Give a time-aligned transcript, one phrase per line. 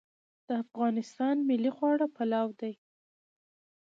[0.47, 2.73] د افغانستان ملي خواړه پلاو دی